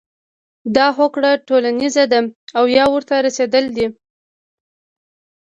دا 0.75 0.87
هوکړه 0.97 1.31
ټولیزه 1.47 2.03
ده 2.13 2.19
او 2.57 2.63
یا 2.77 2.85
ورته 2.93 3.13
رسیدلي 3.27 3.71
دي. 3.77 3.87